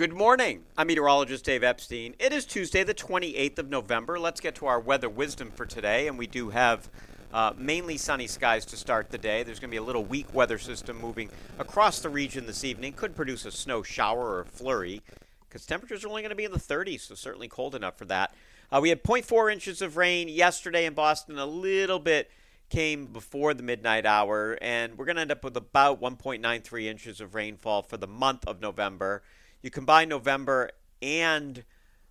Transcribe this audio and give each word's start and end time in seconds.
Good 0.00 0.14
morning. 0.14 0.64
I'm 0.78 0.86
meteorologist 0.86 1.44
Dave 1.44 1.62
Epstein. 1.62 2.14
It 2.18 2.32
is 2.32 2.46
Tuesday, 2.46 2.84
the 2.84 2.94
28th 2.94 3.58
of 3.58 3.68
November. 3.68 4.18
Let's 4.18 4.40
get 4.40 4.54
to 4.54 4.66
our 4.66 4.80
weather 4.80 5.10
wisdom 5.10 5.50
for 5.50 5.66
today, 5.66 6.08
and 6.08 6.16
we 6.16 6.26
do 6.26 6.48
have 6.48 6.88
uh, 7.34 7.52
mainly 7.58 7.98
sunny 7.98 8.26
skies 8.26 8.64
to 8.64 8.78
start 8.78 9.10
the 9.10 9.18
day. 9.18 9.42
There's 9.42 9.60
going 9.60 9.68
to 9.68 9.74
be 9.74 9.76
a 9.76 9.82
little 9.82 10.02
weak 10.02 10.32
weather 10.32 10.56
system 10.56 10.98
moving 10.98 11.28
across 11.58 12.00
the 12.00 12.08
region 12.08 12.46
this 12.46 12.64
evening. 12.64 12.94
Could 12.94 13.14
produce 13.14 13.44
a 13.44 13.52
snow 13.52 13.82
shower 13.82 14.38
or 14.38 14.46
flurry 14.46 15.02
because 15.46 15.66
temperatures 15.66 16.02
are 16.02 16.08
only 16.08 16.22
going 16.22 16.30
to 16.30 16.34
be 16.34 16.46
in 16.46 16.52
the 16.52 16.58
30s, 16.58 17.00
so 17.00 17.14
certainly 17.14 17.48
cold 17.48 17.74
enough 17.74 17.98
for 17.98 18.06
that. 18.06 18.34
Uh, 18.72 18.80
we 18.80 18.88
had 18.88 19.04
0.4 19.04 19.52
inches 19.52 19.82
of 19.82 19.98
rain 19.98 20.30
yesterday 20.30 20.86
in 20.86 20.94
Boston, 20.94 21.38
a 21.38 21.44
little 21.44 21.98
bit 21.98 22.30
came 22.70 23.04
before 23.04 23.52
the 23.52 23.62
midnight 23.62 24.06
hour, 24.06 24.56
and 24.62 24.96
we're 24.96 25.04
going 25.04 25.16
to 25.16 25.20
end 25.20 25.32
up 25.32 25.44
with 25.44 25.58
about 25.58 26.00
1.93 26.00 26.84
inches 26.84 27.20
of 27.20 27.34
rainfall 27.34 27.82
for 27.82 27.98
the 27.98 28.06
month 28.06 28.46
of 28.46 28.62
November. 28.62 29.22
You 29.62 29.70
combine 29.70 30.08
November 30.08 30.70
and 31.02 31.64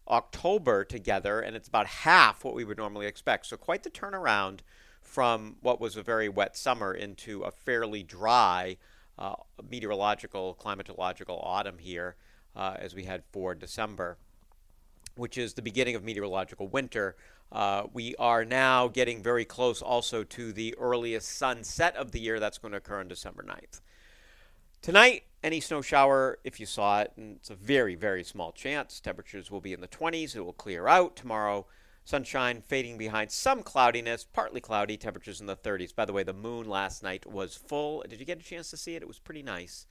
October 0.07 0.83
together, 0.83 1.39
and 1.39 1.55
it's 1.55 1.67
about 1.67 1.87
half 1.87 2.43
what 2.43 2.55
we 2.55 2.63
would 2.63 2.77
normally 2.77 3.05
expect. 3.05 3.45
So, 3.45 3.57
quite 3.57 3.83
the 3.83 3.89
turnaround 3.89 4.59
from 5.01 5.57
what 5.61 5.79
was 5.79 5.95
a 5.95 6.03
very 6.03 6.29
wet 6.29 6.55
summer 6.55 6.93
into 6.93 7.41
a 7.41 7.51
fairly 7.51 8.03
dry 8.03 8.77
uh, 9.17 9.35
meteorological, 9.69 10.57
climatological 10.59 11.39
autumn 11.43 11.77
here 11.79 12.15
uh, 12.55 12.75
as 12.77 12.95
we 12.95 13.03
head 13.03 13.23
for 13.31 13.55
December, 13.55 14.17
which 15.15 15.37
is 15.37 15.53
the 15.53 15.61
beginning 15.61 15.95
of 15.95 16.03
meteorological 16.03 16.67
winter. 16.67 17.15
Uh, 17.51 17.83
we 17.93 18.15
are 18.17 18.45
now 18.45 18.87
getting 18.87 19.23
very 19.23 19.43
close 19.45 19.81
also 19.81 20.23
to 20.23 20.53
the 20.53 20.75
earliest 20.77 21.29
sunset 21.29 21.95
of 21.95 22.11
the 22.11 22.19
year. 22.19 22.39
That's 22.39 22.59
going 22.59 22.71
to 22.71 22.77
occur 22.77 22.99
on 22.99 23.07
December 23.07 23.43
9th. 23.43 23.81
Tonight, 24.81 25.23
any 25.43 25.59
snow 25.59 25.81
shower, 25.81 26.39
if 26.43 26.59
you 26.59 26.65
saw 26.65 27.01
it, 27.01 27.13
and 27.15 27.37
it's 27.37 27.49
a 27.49 27.55
very, 27.55 27.95
very 27.95 28.23
small 28.23 28.51
chance. 28.51 28.99
Temperatures 28.99 29.49
will 29.49 29.61
be 29.61 29.73
in 29.73 29.81
the 29.81 29.87
20s. 29.87 30.35
It 30.35 30.41
will 30.41 30.53
clear 30.53 30.87
out. 30.87 31.15
Tomorrow, 31.15 31.65
sunshine 32.03 32.61
fading 32.61 32.97
behind 32.97 33.31
some 33.31 33.63
cloudiness, 33.63 34.25
partly 34.25 34.59
cloudy, 34.59 34.97
temperatures 34.97 35.39
in 35.39 35.47
the 35.47 35.55
30s. 35.55 35.95
By 35.95 36.05
the 36.05 36.13
way, 36.13 36.23
the 36.23 36.33
moon 36.33 36.67
last 36.67 37.03
night 37.03 37.25
was 37.25 37.55
full. 37.55 38.03
Did 38.07 38.19
you 38.19 38.25
get 38.25 38.39
a 38.39 38.43
chance 38.43 38.69
to 38.71 38.77
see 38.77 38.95
it? 38.95 39.01
It 39.01 39.07
was 39.07 39.19
pretty 39.19 39.43
nice. 39.43 39.85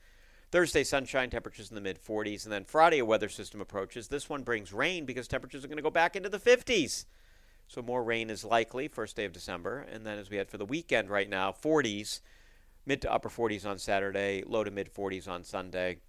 Thursday, 0.51 0.83
sunshine, 0.83 1.29
temperatures 1.29 1.69
in 1.69 1.75
the 1.75 1.81
mid 1.81 2.03
40s. 2.03 2.43
And 2.43 2.53
then 2.53 2.65
Friday, 2.65 2.99
a 2.99 3.05
weather 3.05 3.29
system 3.29 3.61
approaches. 3.61 4.07
This 4.07 4.29
one 4.29 4.43
brings 4.43 4.73
rain 4.73 5.05
because 5.05 5.27
temperatures 5.27 5.63
are 5.63 5.67
going 5.67 5.77
to 5.77 5.83
go 5.83 5.89
back 5.89 6.15
into 6.15 6.29
the 6.29 6.39
50s. 6.39 7.05
So 7.67 7.83
more 7.83 8.03
rain 8.03 8.31
is 8.31 8.43
likely, 8.43 8.87
first 8.87 9.15
day 9.15 9.25
of 9.25 9.33
December. 9.33 9.85
And 9.91 10.05
then 10.05 10.17
as 10.17 10.29
we 10.29 10.37
head 10.37 10.49
for 10.49 10.57
the 10.57 10.65
weekend 10.65 11.09
right 11.09 11.29
now, 11.29 11.51
40s 11.51 12.21
mid 12.85 13.01
to 13.01 13.11
upper 13.11 13.29
40s 13.29 13.65
on 13.65 13.77
Saturday, 13.77 14.43
low 14.45 14.63
to 14.63 14.71
mid 14.71 14.93
40s 14.93 15.27
on 15.27 15.43
Sunday. 15.43 15.99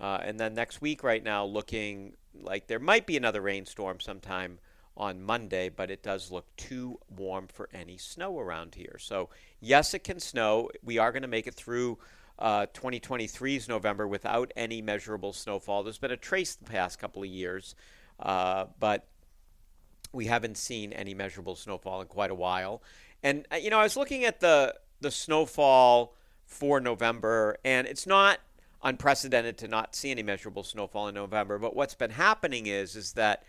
Uh, 0.00 0.18
and 0.22 0.40
then 0.40 0.54
next 0.54 0.80
week, 0.80 1.02
right 1.02 1.22
now, 1.22 1.44
looking 1.44 2.14
like 2.34 2.66
there 2.66 2.78
might 2.78 3.06
be 3.06 3.16
another 3.16 3.40
rainstorm 3.40 4.00
sometime 4.00 4.58
on 4.96 5.22
Monday, 5.22 5.68
but 5.68 5.90
it 5.90 6.02
does 6.02 6.30
look 6.30 6.44
too 6.56 6.98
warm 7.08 7.46
for 7.48 7.68
any 7.72 7.96
snow 7.96 8.38
around 8.38 8.74
here. 8.74 8.96
So, 8.98 9.30
yes, 9.60 9.94
it 9.94 10.04
can 10.04 10.20
snow. 10.20 10.70
We 10.82 10.98
are 10.98 11.12
going 11.12 11.22
to 11.22 11.28
make 11.28 11.46
it 11.46 11.54
through 11.54 11.98
uh, 12.38 12.66
2023's 12.72 13.68
November 13.68 14.06
without 14.06 14.52
any 14.56 14.80
measurable 14.82 15.32
snowfall. 15.32 15.82
There's 15.82 15.98
been 15.98 16.10
a 16.10 16.16
trace 16.16 16.54
the 16.54 16.64
past 16.64 16.98
couple 16.98 17.22
of 17.22 17.28
years, 17.28 17.74
uh, 18.18 18.66
but 18.78 19.06
we 20.12 20.26
haven't 20.26 20.56
seen 20.56 20.92
any 20.92 21.14
measurable 21.14 21.56
snowfall 21.56 22.00
in 22.00 22.08
quite 22.08 22.30
a 22.30 22.34
while. 22.34 22.82
And, 23.22 23.46
uh, 23.52 23.56
you 23.56 23.70
know, 23.70 23.78
I 23.78 23.84
was 23.84 23.96
looking 23.96 24.24
at 24.24 24.40
the, 24.40 24.74
the 25.00 25.10
snowfall 25.10 26.14
for 26.50 26.80
November, 26.80 27.56
and 27.64 27.86
it's 27.86 28.06
not 28.06 28.40
unprecedented 28.82 29.56
to 29.58 29.68
not 29.68 29.94
see 29.94 30.10
any 30.10 30.22
measurable 30.22 30.64
snowfall 30.64 31.08
in 31.08 31.14
November. 31.14 31.58
But 31.58 31.74
what's 31.74 31.94
been 31.94 32.10
happening 32.10 32.66
is 32.66 32.96
is 32.96 33.12
that 33.12 33.44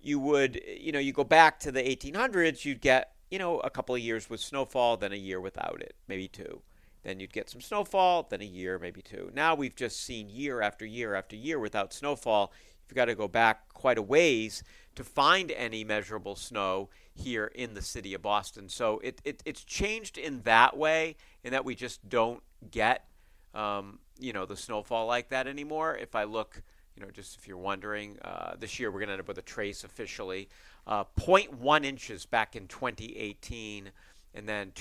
you 0.00 0.18
would 0.18 0.60
you 0.78 0.92
know 0.92 0.98
you 0.98 1.12
go 1.12 1.24
back 1.24 1.60
to 1.60 1.72
the 1.72 1.82
1800s, 1.82 2.64
you'd 2.64 2.80
get 2.80 3.12
you 3.30 3.38
know 3.38 3.60
a 3.60 3.70
couple 3.70 3.94
of 3.94 4.00
years 4.00 4.28
with 4.28 4.40
snowfall, 4.40 4.96
then 4.96 5.12
a 5.12 5.16
year 5.16 5.40
without 5.40 5.80
it, 5.80 5.94
maybe 6.08 6.28
two. 6.28 6.60
Then 7.02 7.18
you'd 7.18 7.32
get 7.32 7.50
some 7.50 7.60
snowfall, 7.60 8.26
then 8.30 8.40
a 8.40 8.44
year, 8.44 8.78
maybe 8.78 9.02
two. 9.02 9.30
Now 9.34 9.54
we've 9.54 9.74
just 9.74 10.00
seen 10.00 10.28
year 10.28 10.60
after 10.60 10.86
year 10.86 11.14
after 11.14 11.36
year 11.36 11.58
without 11.58 11.92
snowfall. 11.92 12.52
You've 12.88 12.96
got 12.96 13.06
to 13.06 13.14
go 13.14 13.28
back 13.28 13.72
quite 13.72 13.98
a 13.98 14.02
ways 14.02 14.62
to 14.94 15.04
find 15.04 15.50
any 15.52 15.84
measurable 15.84 16.36
snow 16.36 16.90
here 17.14 17.46
in 17.54 17.74
the 17.74 17.82
city 17.82 18.14
of 18.14 18.22
Boston. 18.22 18.68
So 18.68 19.00
it, 19.02 19.20
it 19.24 19.42
it's 19.44 19.64
changed 19.64 20.18
in 20.18 20.42
that 20.42 20.76
way, 20.76 21.16
in 21.42 21.52
that 21.52 21.64
we 21.64 21.74
just 21.74 22.08
don't 22.08 22.42
get, 22.70 23.06
um, 23.54 23.98
you 24.18 24.32
know, 24.32 24.46
the 24.46 24.56
snowfall 24.56 25.06
like 25.06 25.28
that 25.30 25.46
anymore. 25.46 25.96
If 25.96 26.14
I 26.14 26.24
look, 26.24 26.62
you 26.94 27.02
know, 27.02 27.10
just 27.10 27.36
if 27.36 27.48
you're 27.48 27.56
wondering, 27.56 28.18
uh, 28.22 28.54
this 28.58 28.78
year 28.78 28.90
we're 28.90 29.00
going 29.00 29.08
to 29.08 29.14
end 29.14 29.20
up 29.20 29.28
with 29.28 29.38
a 29.38 29.42
trace 29.42 29.84
officially, 29.84 30.48
uh, 30.86 31.04
0.1 31.18 31.84
inches 31.84 32.26
back 32.26 32.54
in 32.54 32.68
2018, 32.68 33.90
and 34.34 34.48
then 34.48 34.72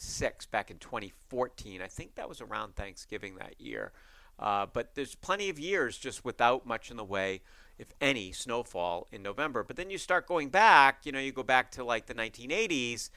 2.6 0.00 0.50
back 0.50 0.70
in 0.70 0.78
2014. 0.78 1.82
I 1.82 1.86
think 1.86 2.14
that 2.14 2.28
was 2.28 2.40
around 2.40 2.76
Thanksgiving 2.76 3.36
that 3.36 3.60
year. 3.60 3.92
Uh, 4.38 4.66
but 4.72 4.94
there's 4.94 5.14
plenty 5.14 5.50
of 5.50 5.58
years 5.58 5.98
just 5.98 6.24
without 6.24 6.66
much 6.66 6.90
in 6.90 6.96
the 6.96 7.04
way 7.04 7.42
if 7.78 7.88
any, 7.98 8.30
snowfall 8.30 9.06
in 9.10 9.22
November. 9.22 9.64
But 9.64 9.76
then 9.76 9.88
you 9.88 9.96
start 9.96 10.26
going 10.26 10.50
back, 10.50 11.06
you 11.06 11.12
know, 11.12 11.18
you 11.18 11.32
go 11.32 11.42
back 11.42 11.70
to 11.72 11.84
like 11.84 12.04
the 12.04 12.14
1980s. 12.14 13.08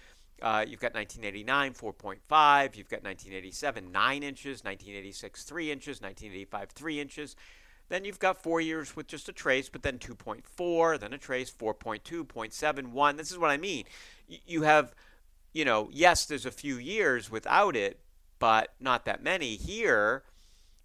Uh, 0.42 0.64
you've 0.66 0.80
got 0.80 0.94
1989, 0.94 1.74
4.5. 1.74 2.78
You've 2.78 2.90
got 2.90 3.04
1987, 3.04 3.92
9 3.92 4.24
inches. 4.24 4.64
1986, 4.64 5.44
3 5.44 5.72
inches. 5.72 6.02
1985, 6.02 6.70
3 6.72 7.00
inches. 7.00 7.36
Then 7.90 8.06
you've 8.06 8.20
got 8.20 8.42
four 8.42 8.62
years 8.62 8.96
with 8.96 9.08
just 9.08 9.28
a 9.28 9.34
trace, 9.34 9.68
but 9.68 9.84
then 9.84 10.00
2.4, 10.00 11.00
then 11.00 11.14
a 11.14 11.18
trace, 11.18 11.52
4.2, 11.52 12.26
0.71. 12.26 13.18
This 13.18 13.32
is 13.32 13.38
what 13.38 13.52
I 13.52 13.58
mean. 13.58 13.84
You 14.28 14.62
have, 14.62 14.96
you 15.54 15.66
know, 15.66 15.90
yes, 15.92 16.26
there's 16.26 16.46
a 16.46 16.52
few 16.52 16.78
years 16.78 17.32
without 17.32 17.76
it, 17.76 18.00
but 18.40 18.74
not 18.80 19.06
that 19.06 19.24
many. 19.24 19.56
Here, 19.56 20.24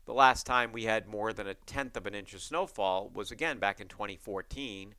the 0.04 0.12
last 0.12 0.46
time 0.46 0.72
we 0.72 0.84
had 0.84 1.08
more 1.08 1.32
than 1.32 1.46
a 1.46 1.54
tenth 1.54 1.96
of 1.96 2.06
an 2.06 2.14
inch 2.14 2.34
of 2.34 2.42
snowfall 2.42 3.10
was 3.12 3.30
again 3.30 3.58
back 3.58 3.80
in 3.80 3.88
2014. 3.88 4.94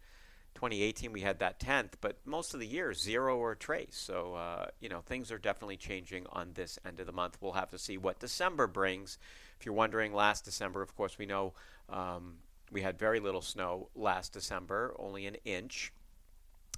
2018 0.55 1.13
we 1.13 1.21
had 1.21 1.39
that 1.39 1.59
tenth, 1.59 1.97
but 2.01 2.17
most 2.25 2.53
of 2.53 2.59
the 2.59 2.67
year 2.67 2.93
zero 2.93 3.37
or 3.37 3.55
trace. 3.55 3.95
So 3.95 4.33
uh, 4.33 4.65
you 4.79 4.89
know 4.89 5.01
things 5.01 5.31
are 5.31 5.37
definitely 5.37 5.77
changing 5.77 6.25
on 6.31 6.51
this 6.53 6.77
end 6.85 6.99
of 6.99 7.05
the 7.05 7.11
month. 7.11 7.37
We'll 7.39 7.53
have 7.53 7.69
to 7.69 7.77
see 7.77 7.97
what 7.97 8.19
December 8.19 8.67
brings. 8.67 9.17
If 9.59 9.65
you're 9.65 9.75
wondering, 9.75 10.13
last 10.13 10.45
December, 10.45 10.81
of 10.81 10.95
course, 10.95 11.17
we 11.17 11.25
know 11.25 11.53
um, 11.89 12.37
we 12.71 12.81
had 12.81 12.97
very 12.97 13.19
little 13.19 13.41
snow 13.41 13.89
last 13.95 14.33
December, 14.33 14.95
only 14.97 15.25
an 15.25 15.37
inch. 15.45 15.93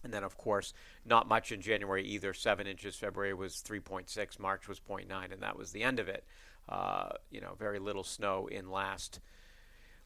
And 0.04 0.14
then, 0.14 0.24
of 0.24 0.38
course, 0.38 0.74
not 1.06 1.28
much 1.28 1.52
in 1.52 1.62
January 1.62 2.04
either. 2.04 2.34
Seven 2.34 2.68
inches. 2.68 2.96
February 2.96 3.34
was 3.34 3.64
3.6. 3.68 4.40
March 4.40 4.68
was 4.68 4.80
0.9, 4.80 5.32
and 5.32 5.42
that 5.42 5.58
was 5.58 5.72
the 5.72 5.84
end 5.84 6.00
of 6.00 6.08
it. 6.08 6.26
Uh, 6.68 7.10
you 7.30 7.42
know, 7.42 7.56
very 7.58 7.80
little 7.80 8.04
snow 8.04 8.48
in 8.48 8.70
last 8.70 9.20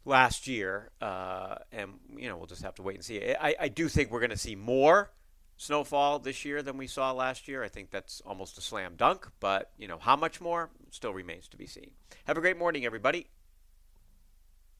last 0.05 0.47
year, 0.47 0.91
uh, 1.01 1.55
and 1.71 1.93
you 2.15 2.29
know 2.29 2.37
we'll 2.37 2.45
just 2.45 2.63
have 2.63 2.75
to 2.75 2.83
wait 2.83 2.95
and 2.95 3.03
see. 3.03 3.21
I, 3.33 3.55
I 3.59 3.67
do 3.67 3.89
think 3.89 4.11
we're 4.11 4.19
going 4.19 4.29
to 4.29 4.37
see 4.37 4.55
more 4.55 5.11
snowfall 5.57 6.19
this 6.19 6.45
year 6.45 6.61
than 6.61 6.77
we 6.77 6.87
saw 6.87 7.11
last 7.11 7.47
year. 7.47 7.63
I 7.63 7.69
think 7.69 7.89
that's 7.89 8.21
almost 8.25 8.57
a 8.57 8.61
slam 8.61 8.93
dunk, 8.95 9.27
but 9.39 9.71
you 9.77 9.87
know 9.87 9.97
how 9.97 10.15
much 10.15 10.39
more 10.39 10.69
still 10.91 11.13
remains 11.13 11.47
to 11.49 11.57
be 11.57 11.65
seen. 11.65 11.91
Have 12.25 12.37
a 12.37 12.41
great 12.41 12.57
morning, 12.57 12.85
everybody. 12.85 13.27